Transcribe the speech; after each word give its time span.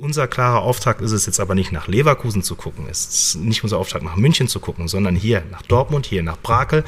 Unser 0.00 0.28
klarer 0.28 0.62
Auftrag 0.62 1.00
ist 1.00 1.10
es 1.10 1.26
jetzt 1.26 1.40
aber 1.40 1.56
nicht 1.56 1.72
nach 1.72 1.88
Leverkusen 1.88 2.44
zu 2.44 2.54
gucken, 2.54 2.86
es 2.88 3.04
ist 3.08 3.34
nicht 3.34 3.64
unser 3.64 3.78
Auftrag 3.78 4.04
nach 4.04 4.14
München 4.14 4.46
zu 4.46 4.60
gucken, 4.60 4.86
sondern 4.86 5.16
hier 5.16 5.42
nach 5.50 5.62
Dortmund, 5.62 6.06
hier 6.06 6.22
nach 6.22 6.38
Brakel, 6.38 6.84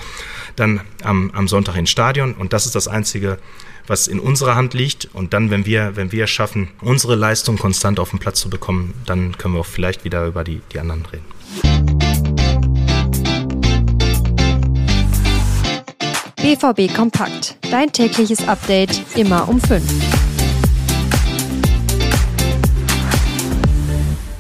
dann 0.55 0.83
am, 1.03 1.33
am 1.33 1.49
Sonntag 1.49 1.75
ins 1.75 1.91
Stadion 1.91 2.35
und 2.35 2.53
das 2.53 2.67
ist 2.67 2.77
das 2.77 2.87
Einzige, 2.87 3.41
was 3.89 4.07
in 4.07 4.21
unserer 4.21 4.55
Hand 4.55 4.75
liegt 4.75 5.09
und 5.13 5.35
dann, 5.35 5.51
wenn 5.51 5.67
wir, 5.67 5.97
wenn 5.97 6.13
wir 6.13 6.29
schaffen, 6.29 6.69
unsere 6.83 7.17
Leistung 7.17 7.59
konstant 7.59 7.99
auf 7.99 8.11
den 8.11 8.21
Platz 8.21 8.39
zu 8.39 8.49
bekommen, 8.49 8.95
dann 9.07 9.37
können 9.37 9.55
wir 9.55 9.61
auch 9.63 9.67
vielleicht 9.67 10.05
wieder 10.05 10.25
über 10.25 10.45
die, 10.45 10.63
die 10.73 10.79
anderen 10.79 11.05
reden. 11.07 11.25
BVB 16.37 16.95
Kompakt. 16.95 17.57
Dein 17.73 17.91
tägliches 17.91 18.47
Update 18.47 19.03
immer 19.17 19.49
um 19.49 19.61
5. 19.61 20.20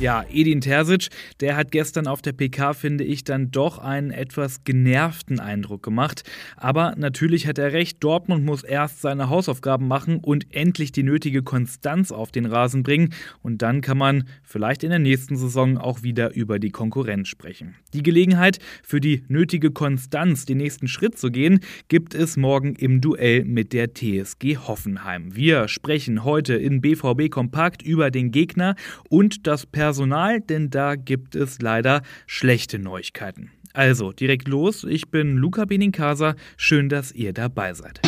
Ja, 0.01 0.25
Edin 0.33 0.63
Terzic, 0.63 1.09
der 1.41 1.57
hat 1.57 1.73
gestern 1.73 2.07
auf 2.07 2.23
der 2.23 2.33
PK, 2.33 2.73
finde 2.73 3.05
ich, 3.05 3.23
dann 3.23 3.51
doch 3.51 3.77
einen 3.77 4.13
etwas 4.13 4.65
genervten 4.65 5.41
Eindruck 5.41 5.83
gemacht. 5.83 6.23
Aber 6.57 6.95
natürlich 6.97 7.47
hat 7.47 7.59
er 7.59 7.75
recht, 7.75 8.03
Dortmund 8.03 8.43
muss 8.43 8.65
erst 8.65 9.03
seine 9.03 9.29
Hausaufgaben 9.29 9.87
machen 9.87 10.17
und 10.17 10.55
endlich 10.55 10.93
die 10.93 11.03
nötige 11.03 11.43
Konstanz 11.43 12.13
auf 12.13 12.33
den 12.33 12.47
Rasen 12.47 12.83
bringen. 12.83 13.13
Und 13.43 13.61
dann 13.61 13.83
kann 13.83 13.99
man 13.99 14.25
vielleicht 14.43 14.85
in 14.85 14.89
der 14.89 15.01
nächsten 15.01 15.37
Saison 15.37 15.77
auch 15.77 16.03
wieder 16.03 16.35
über 16.35 16.59
die 16.59 16.71
Konkurrenz 16.71 17.29
sprechen. 17.29 17.75
Die 17.93 18.03
Gelegenheit 18.03 18.59
für 18.83 19.03
die 19.03 19.25
nötige 19.29 19.71
Konstanz, 19.71 20.47
den 20.47 20.57
nächsten 20.57 20.89
Schritt 20.89 21.19
zu 21.19 21.31
gehen, 21.31 21.61
gibt 21.89 22.15
es 22.15 22.39
morgen 22.39 22.75
im 22.75 23.03
Duell 23.03 23.45
mit 23.45 23.75
der 23.75 23.93
TSG 23.93 24.57
Hoffenheim. 24.57 25.37
Wir 25.37 25.69
sprechen 25.69 26.25
heute 26.25 26.55
in 26.55 26.81
BVB 26.81 27.29
Kompakt 27.31 27.83
über 27.83 28.11
den 28.11 28.31
Gegner 28.31 28.77
und 29.11 29.47
das 29.47 29.67
Personal 29.67 29.90
Personal, 29.91 30.41
denn 30.41 30.71
da 30.71 30.95
gibt 30.95 31.35
es 31.35 31.61
leider 31.61 32.03
schlechte 32.29 32.79
Neuigkeiten. 32.79 33.51
Also, 33.73 34.13
direkt 34.13 34.47
los. 34.47 34.85
Ich 34.85 35.11
bin 35.11 35.37
Luca 35.37 35.65
Benincasa. 35.65 36.37
Schön, 36.57 36.89
dass 36.89 37.11
ihr 37.11 37.33
dabei 37.33 37.75
seid. 37.75 38.01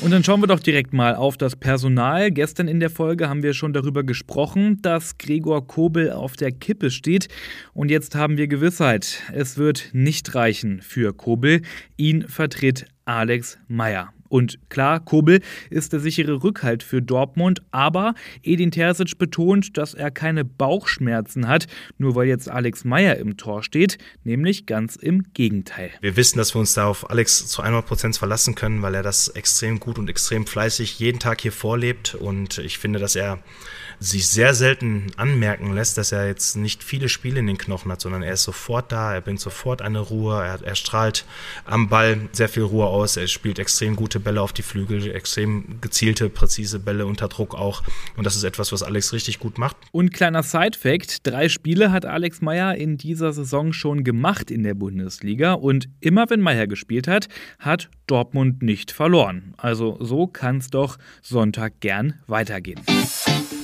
Und 0.00 0.10
dann 0.10 0.24
schauen 0.24 0.40
wir 0.40 0.46
doch 0.46 0.60
direkt 0.60 0.94
mal 0.94 1.16
auf 1.16 1.36
das 1.36 1.54
Personal. 1.54 2.30
Gestern 2.30 2.66
in 2.66 2.80
der 2.80 2.88
Folge 2.88 3.28
haben 3.28 3.42
wir 3.42 3.52
schon 3.52 3.74
darüber 3.74 4.04
gesprochen, 4.04 4.80
dass 4.80 5.18
Gregor 5.18 5.66
Kobel 5.66 6.10
auf 6.10 6.36
der 6.36 6.50
Kippe 6.50 6.90
steht. 6.90 7.28
Und 7.74 7.90
jetzt 7.90 8.14
haben 8.14 8.38
wir 8.38 8.48
Gewissheit, 8.48 9.22
es 9.34 9.58
wird 9.58 9.90
nicht 9.92 10.34
reichen 10.34 10.80
für 10.80 11.12
Kobel. 11.12 11.60
Ihn 11.98 12.22
vertritt 12.26 12.86
Alex 13.04 13.58
Meyer. 13.68 14.14
Und 14.30 14.58
klar, 14.68 15.00
Kobel 15.00 15.40
ist 15.70 15.92
der 15.92 16.00
sichere 16.00 16.42
Rückhalt 16.42 16.82
für 16.82 17.02
Dortmund, 17.02 17.62
aber 17.72 18.14
Edin 18.42 18.70
Terzic 18.70 19.18
betont, 19.18 19.76
dass 19.76 19.92
er 19.92 20.10
keine 20.10 20.44
Bauchschmerzen 20.44 21.48
hat, 21.48 21.66
nur 21.98 22.14
weil 22.14 22.28
jetzt 22.28 22.48
Alex 22.48 22.84
Meyer 22.84 23.16
im 23.16 23.36
Tor 23.36 23.62
steht, 23.64 23.98
nämlich 24.22 24.66
ganz 24.66 24.94
im 24.94 25.32
Gegenteil. 25.34 25.90
Wir 26.00 26.16
wissen, 26.16 26.38
dass 26.38 26.54
wir 26.54 26.60
uns 26.60 26.74
da 26.74 26.86
auf 26.86 27.10
Alex 27.10 27.48
zu 27.48 27.60
100 27.60 27.84
Prozent 27.84 28.16
verlassen 28.16 28.54
können, 28.54 28.82
weil 28.82 28.94
er 28.94 29.02
das 29.02 29.28
extrem 29.28 29.80
gut 29.80 29.98
und 29.98 30.08
extrem 30.08 30.46
fleißig 30.46 31.00
jeden 31.00 31.18
Tag 31.18 31.40
hier 31.40 31.52
vorlebt 31.52 32.14
und 32.14 32.58
ich 32.58 32.78
finde, 32.78 33.00
dass 33.00 33.16
er 33.16 33.42
sich 34.00 34.28
sehr 34.28 34.54
selten 34.54 35.08
anmerken 35.16 35.74
lässt, 35.74 35.98
dass 35.98 36.10
er 36.10 36.26
jetzt 36.26 36.56
nicht 36.56 36.82
viele 36.82 37.10
Spiele 37.10 37.40
in 37.40 37.46
den 37.46 37.58
Knochen 37.58 37.92
hat, 37.92 38.00
sondern 38.00 38.22
er 38.22 38.32
ist 38.32 38.44
sofort 38.44 38.90
da, 38.92 39.12
er 39.12 39.20
bringt 39.20 39.40
sofort 39.40 39.82
eine 39.82 39.98
Ruhe, 39.98 40.42
er, 40.42 40.62
er 40.62 40.74
strahlt 40.74 41.26
am 41.66 41.90
Ball 41.90 42.28
sehr 42.32 42.48
viel 42.48 42.62
Ruhe 42.62 42.86
aus, 42.86 43.18
er 43.18 43.26
spielt 43.26 43.58
extrem 43.58 43.96
Bälle 44.20 44.40
auf 44.40 44.52
die 44.52 44.62
Flügel, 44.62 45.14
extrem 45.14 45.80
gezielte, 45.80 46.28
präzise 46.28 46.78
Bälle 46.78 47.06
unter 47.06 47.28
Druck 47.28 47.54
auch 47.54 47.82
und 48.16 48.24
das 48.24 48.36
ist 48.36 48.44
etwas, 48.44 48.72
was 48.72 48.82
Alex 48.82 49.12
richtig 49.12 49.38
gut 49.38 49.58
macht. 49.58 49.76
Und 49.92 50.12
kleiner 50.12 50.42
Side-Fact, 50.42 51.26
drei 51.26 51.48
Spiele 51.48 51.92
hat 51.92 52.04
Alex 52.04 52.40
Meyer 52.40 52.74
in 52.76 52.96
dieser 52.96 53.32
Saison 53.32 53.72
schon 53.72 54.04
gemacht 54.04 54.50
in 54.50 54.62
der 54.62 54.74
Bundesliga 54.74 55.54
und 55.54 55.88
immer 56.00 56.28
wenn 56.30 56.40
Meyer 56.40 56.66
gespielt 56.66 57.08
hat, 57.08 57.28
hat 57.58 57.90
Dortmund 58.06 58.62
nicht 58.62 58.90
verloren. 58.90 59.54
Also 59.56 59.96
so 60.00 60.26
kann 60.26 60.58
es 60.58 60.68
doch 60.68 60.98
Sonntag 61.22 61.80
gern 61.80 62.14
weitergehen. 62.26 62.80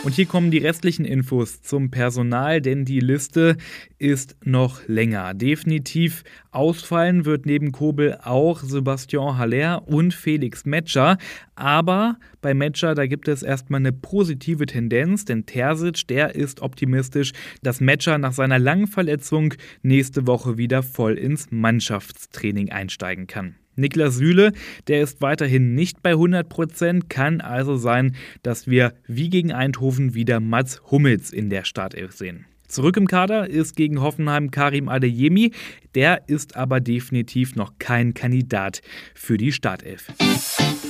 Und 0.06 0.14
hier 0.14 0.26
kommen 0.26 0.52
die 0.52 0.58
restlichen 0.58 1.04
Infos 1.04 1.62
zum 1.62 1.90
Personal, 1.90 2.60
denn 2.60 2.84
die 2.84 3.00
Liste 3.00 3.56
ist 3.98 4.36
noch 4.44 4.86
länger. 4.86 5.34
Definitiv 5.34 6.22
ausfallen 6.52 7.24
wird 7.24 7.44
neben 7.44 7.72
Kobel 7.72 8.16
auch 8.22 8.60
Sebastian 8.60 9.36
Haller 9.36 9.88
und 9.88 10.14
Felix 10.14 10.64
Metscher. 10.64 11.18
Aber 11.56 12.20
bei 12.40 12.54
Metscher, 12.54 12.94
da 12.94 13.08
gibt 13.08 13.26
es 13.26 13.42
erstmal 13.42 13.80
eine 13.80 13.92
positive 13.92 14.66
Tendenz, 14.66 15.24
denn 15.24 15.44
Terzic, 15.44 16.06
der 16.06 16.36
ist 16.36 16.62
optimistisch, 16.62 17.32
dass 17.64 17.80
Metscher 17.80 18.16
nach 18.18 18.32
seiner 18.32 18.60
langen 18.60 18.86
Verletzung 18.86 19.54
nächste 19.82 20.28
Woche 20.28 20.56
wieder 20.56 20.84
voll 20.84 21.14
ins 21.14 21.50
Mannschaftstraining 21.50 22.70
einsteigen 22.70 23.26
kann. 23.26 23.56
Niklas 23.76 24.16
Süle, 24.16 24.52
der 24.88 25.02
ist 25.02 25.20
weiterhin 25.20 25.74
nicht 25.74 26.02
bei 26.02 26.10
100 26.10 26.48
Prozent, 26.48 27.10
kann 27.10 27.40
also 27.40 27.76
sein, 27.76 28.16
dass 28.42 28.66
wir 28.66 28.94
wie 29.06 29.30
gegen 29.30 29.52
Eindhoven 29.52 30.14
wieder 30.14 30.40
Mats 30.40 30.80
Hummels 30.90 31.32
in 31.32 31.50
der 31.50 31.64
Startelf 31.64 32.12
sehen. 32.12 32.46
Zurück 32.68 32.96
im 32.96 33.06
Kader 33.06 33.48
ist 33.48 33.76
gegen 33.76 34.00
Hoffenheim 34.00 34.50
Karim 34.50 34.88
Adeyemi, 34.88 35.52
der 35.94 36.28
ist 36.28 36.56
aber 36.56 36.80
definitiv 36.80 37.54
noch 37.54 37.74
kein 37.78 38.12
Kandidat 38.12 38.80
für 39.14 39.36
die 39.36 39.52
Startelf. 39.52 40.10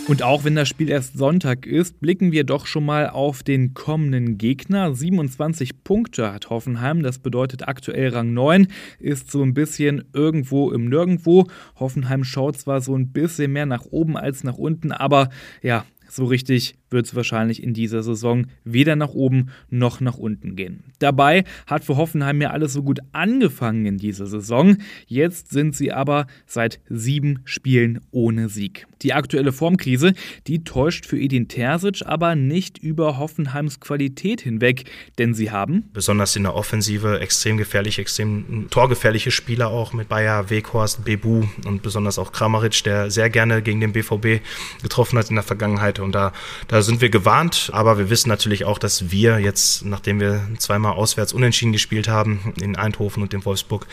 Und 0.09 0.23
auch 0.23 0.45
wenn 0.45 0.55
das 0.55 0.69
Spiel 0.69 0.89
erst 0.89 1.19
Sonntag 1.19 1.67
ist, 1.67 2.01
blicken 2.01 2.31
wir 2.31 2.45
doch 2.45 2.67
schon 2.67 2.85
mal 2.85 3.11
auf 3.11 3.43
den 3.43 3.75
kommenden 3.75 4.39
Gegner. 4.39 4.95
27 4.95 5.83
Punkte 5.83 6.33
hat 6.33 6.49
Hoffenheim, 6.49 7.03
das 7.03 7.19
bedeutet 7.19 7.67
aktuell 7.67 8.11
Rang 8.11 8.33
9, 8.33 8.69
ist 9.01 9.33
so 9.33 9.43
ein 9.43 9.53
bisschen 9.53 10.05
irgendwo 10.13 10.71
im 10.71 10.89
Nirgendwo. 10.89 11.49
Hoffenheim 11.75 12.23
schaut 12.23 12.57
zwar 12.57 12.81
so 12.83 12.95
ein 12.95 13.11
bisschen 13.13 13.53
mehr 13.53 13.67
nach 13.67 13.85
oben 13.91 14.17
als 14.17 14.45
nach 14.45 14.59
unten, 14.59 14.93
aber 14.93 15.29
ja, 15.61 15.85
so 16.09 16.25
richtig 16.25 16.77
wird 16.91 17.07
es 17.07 17.15
wahrscheinlich 17.15 17.63
in 17.63 17.75
dieser 17.75 18.03
Saison 18.03 18.47
weder 18.65 18.97
nach 18.97 19.11
oben 19.11 19.51
noch 19.71 20.01
nach 20.01 20.17
unten 20.17 20.57
gehen. 20.57 20.85
Dabei 20.99 21.45
hat 21.67 21.85
für 21.85 21.97
Hoffenheim 21.97 22.41
ja 22.41 22.51
alles 22.51 22.73
so 22.73 22.83
gut 22.83 23.01
angefangen 23.13 23.87
in 23.87 23.99
dieser 23.99 24.27
Saison. 24.27 24.77
Jetzt 25.07 25.51
sind 25.51 25.75
sie 25.75 25.93
aber 25.93 26.27
seit 26.47 26.81
sieben 26.89 27.41
Spielen 27.45 28.01
ohne 28.11 28.49
Sieg. 28.49 28.87
Die 29.03 29.13
aktuelle 29.13 29.53
Formkrise, 29.53 30.15
die 30.47 30.65
täuscht 30.65 31.07
für 31.07 31.19
Edin 31.19 31.49
Terzic 31.49 32.03
aber 32.07 32.35
nicht 32.35 32.79
über 32.79 33.19
Hoffenheims 33.19 33.81
Qualität 33.81 34.41
hinweg, 34.41 34.85
denn 35.19 35.35
sie 35.35 35.51
haben 35.51 35.85
besonders 35.93 36.37
in 36.37 36.45
der 36.45 36.55
Offensive 36.55 37.21
extrem 37.21 37.57
gefährliche, 37.57 38.01
extrem 38.03 38.69
torgefährliche 38.71 39.31
Spieler 39.31 39.69
auch 39.69 39.93
mit 39.93 40.09
Bayer, 40.09 40.51
Weghorst, 40.51 41.05
Bebu 41.05 41.45
und 41.67 41.83
besonders 41.83 42.19
auch 42.19 42.33
Kramaric, 42.33 42.85
der 42.85 43.11
sehr 43.11 43.31
gerne 43.31 43.63
gegen 43.63 43.81
den 43.81 43.93
BVB 43.93 44.43
getroffen 44.83 45.19
hat 45.19 45.29
in 45.29 45.37
der 45.37 45.45
Vergangenheit 45.45 45.99
und 45.99 46.13
da, 46.13 46.33
da 46.69 46.76
da 46.77 46.83
sind 46.83 47.01
wir 47.01 47.09
gewarnt, 47.09 47.71
aber 47.73 47.97
wir 47.97 48.11
wissen 48.11 48.29
natürlich 48.29 48.67
auch, 48.67 48.79
dass 48.79 49.11
wir 49.11 49.39
jetzt, 49.39 49.87
nachdem 49.87 50.21
wir 50.21 50.43
zweimal 50.59 50.93
auswärts 50.93 51.33
unentschieden 51.33 51.73
gespielt 51.73 52.07
haben, 52.07 52.53
in 52.61 52.77
Eindhoven 52.77 53.23
und 53.23 53.33
in 53.33 53.47
Wolfsburg, 53.47 53.87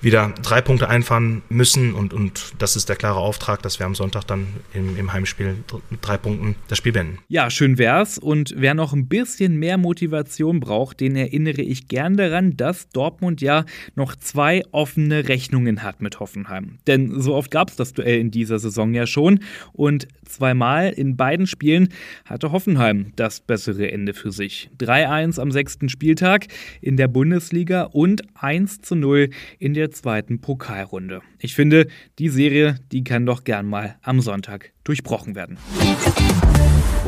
wieder 0.00 0.32
drei 0.40 0.60
Punkte 0.60 0.88
einfahren 0.88 1.42
müssen. 1.48 1.94
Und, 1.94 2.14
und 2.14 2.52
das 2.58 2.76
ist 2.76 2.88
der 2.88 2.94
klare 2.94 3.18
Auftrag, 3.18 3.60
dass 3.62 3.80
wir 3.80 3.86
am 3.86 3.96
Sonntag 3.96 4.22
dann 4.28 4.46
im, 4.72 4.96
im 4.96 5.12
Heimspiel 5.12 5.56
mit 5.90 6.06
drei 6.06 6.16
Punkten 6.16 6.54
das 6.68 6.78
Spiel 6.78 6.92
beenden. 6.92 7.18
Ja, 7.26 7.50
schön 7.50 7.76
wär's. 7.76 8.18
Und 8.18 8.54
wer 8.56 8.74
noch 8.74 8.92
ein 8.92 9.08
bisschen 9.08 9.56
mehr 9.56 9.76
Motivation 9.76 10.60
braucht, 10.60 11.00
den 11.00 11.16
erinnere 11.16 11.62
ich 11.62 11.88
gern 11.88 12.16
daran, 12.16 12.56
dass 12.56 12.88
Dortmund 12.90 13.40
ja 13.40 13.64
noch 13.96 14.14
zwei 14.14 14.62
offene 14.70 15.26
Rechnungen 15.26 15.82
hat 15.82 16.00
mit 16.00 16.20
Hoffenheim. 16.20 16.78
Denn 16.86 17.20
so 17.20 17.34
oft 17.34 17.50
gab 17.50 17.70
es 17.70 17.74
das 17.74 17.94
Duell 17.94 18.20
in 18.20 18.30
dieser 18.30 18.60
Saison 18.60 18.94
ja 18.94 19.08
schon. 19.08 19.40
Und 19.72 20.06
zweimal 20.24 20.90
in 20.90 21.16
beiden 21.16 21.48
Spielen 21.48 21.88
hatte 22.28 22.52
Hoffenheim 22.52 23.12
das 23.16 23.40
bessere 23.40 23.90
Ende 23.90 24.14
für 24.14 24.30
sich. 24.30 24.70
3-1 24.78 25.40
am 25.40 25.50
sechsten 25.50 25.88
Spieltag 25.88 26.46
in 26.80 26.96
der 26.96 27.08
Bundesliga 27.08 27.84
und 27.84 28.22
1-0 28.34 29.32
in 29.58 29.74
der 29.74 29.90
zweiten 29.90 30.40
Pokalrunde. 30.40 31.22
Ich 31.38 31.54
finde, 31.54 31.88
die 32.18 32.28
Serie, 32.28 32.76
die 32.92 33.04
kann 33.04 33.26
doch 33.26 33.44
gern 33.44 33.66
mal 33.66 33.96
am 34.02 34.20
Sonntag 34.20 34.72
durchbrochen 34.84 35.34
werden. 35.34 35.58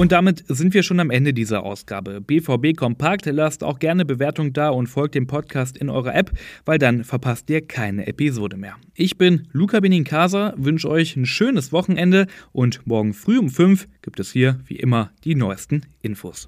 Und 0.01 0.13
damit 0.13 0.45
sind 0.49 0.73
wir 0.73 0.83
schon 0.83 0.99
am 0.99 1.11
Ende 1.11 1.35
dieser 1.35 1.63
Ausgabe. 1.63 2.23
BVB 2.23 2.75
Kompakt, 2.75 3.27
lasst 3.27 3.63
auch 3.63 3.79
gerne 3.79 4.07
Bewertung 4.07 4.55
da 4.55 4.71
und 4.71 4.87
folgt 4.87 5.15
dem 5.15 5.27
Podcast 5.27 5.77
in 5.77 5.91
eurer 5.91 6.15
App, 6.15 6.31
weil 6.65 6.79
dann 6.79 7.05
verpasst 7.05 7.51
ihr 7.51 7.61
keine 7.61 8.07
Episode 8.07 8.57
mehr. 8.57 8.77
Ich 8.95 9.19
bin 9.19 9.47
Luca 9.53 9.79
Benincasa, 9.79 10.55
wünsche 10.57 10.89
euch 10.89 11.17
ein 11.17 11.27
schönes 11.27 11.71
Wochenende 11.71 12.29
und 12.53 12.87
morgen 12.87 13.13
früh 13.13 13.39
um 13.39 13.51
5 13.51 13.89
gibt 14.01 14.21
es 14.21 14.33
hier 14.33 14.59
wie 14.65 14.77
immer 14.77 15.11
die 15.23 15.35
neuesten 15.35 15.83
Infos. 16.01 16.47